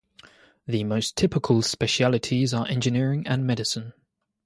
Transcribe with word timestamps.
The 0.65 0.83
most 0.83 1.15
typical 1.15 1.61
specialties 1.61 2.55
are 2.55 2.67
engineering 2.67 3.27
and 3.27 3.45
medicine. 3.45 3.93